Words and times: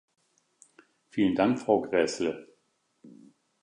Vielen 1.11 1.35
Dank, 1.35 1.59
Frau 1.59 1.81
Gräßle! 1.83 2.47